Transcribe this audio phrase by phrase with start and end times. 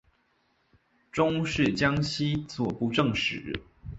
[1.11, 3.61] 终仕江西左布政使。